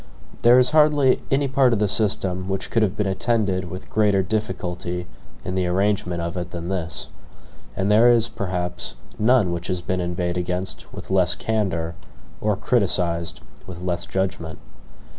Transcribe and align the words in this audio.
There 0.41 0.57
is 0.57 0.71
hardly 0.71 1.21
any 1.29 1.47
part 1.47 1.73
of 1.73 1.77
the 1.77 1.87
system 1.87 2.49
which 2.49 2.71
could 2.71 2.81
have 2.81 2.97
been 2.97 3.05
attended 3.05 3.65
with 3.69 3.87
greater 3.91 4.23
difficulty 4.23 5.05
in 5.45 5.53
the 5.53 5.67
arrangement 5.67 6.23
of 6.23 6.35
it 6.35 6.49
than 6.49 6.69
this; 6.69 7.09
and 7.75 7.91
there 7.91 8.09
is, 8.09 8.27
perhaps, 8.27 8.95
none 9.19 9.51
which 9.51 9.67
has 9.67 9.81
been 9.83 10.01
inveighed 10.01 10.37
against 10.37 10.91
with 10.91 11.11
less 11.11 11.35
candor 11.35 11.93
or 12.41 12.55
criticised 12.55 13.41
with 13.67 13.79
less 13.79 14.07
judgment. 14.07 14.57